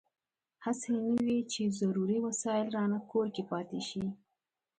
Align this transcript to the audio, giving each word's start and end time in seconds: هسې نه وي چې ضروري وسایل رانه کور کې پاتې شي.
هسې 0.65 0.89
نه 1.07 1.21
وي 1.25 1.39
چې 1.51 1.73
ضروري 1.79 2.17
وسایل 2.27 2.67
رانه 2.75 2.99
کور 3.11 3.27
کې 3.35 3.43
پاتې 3.51 3.79
شي. 3.87 4.03